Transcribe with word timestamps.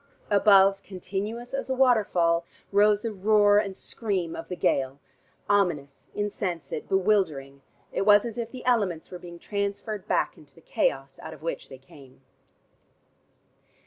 Above, 0.31 0.81
continuous 0.81 1.53
as 1.53 1.69
a 1.69 1.75
water 1.75 2.03
fall, 2.03 2.43
rose 2.71 3.03
the 3.03 3.13
roar 3.13 3.59
and 3.59 3.75
scream 3.75 4.35
of 4.35 4.47
the 4.47 4.55
gale, 4.55 4.97
ominous, 5.47 6.07
insensate, 6.15 6.89
bewildering: 6.89 7.61
it 7.91 8.01
was 8.01 8.25
as 8.25 8.39
if 8.39 8.49
the 8.49 8.65
elements 8.65 9.11
were 9.11 9.19
being 9.19 9.37
transferred 9.37 10.07
back 10.07 10.39
into 10.39 10.55
the 10.55 10.59
chaos 10.61 11.19
out 11.21 11.35
of 11.35 11.43
which 11.43 11.69
they 11.69 11.77
came. 11.77 12.23